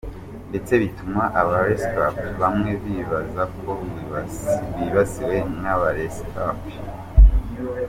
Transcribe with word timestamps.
Ndetse 0.49 0.73
bituma 0.83 1.23
aba 1.41 1.57
rescapés 1.69 2.33
bamwe 2.41 2.71
bibaza 2.83 3.43
ko 3.59 3.71
bibasiwe 4.77 5.35
nk’aba 5.57 5.89
rescapés. 5.97 6.77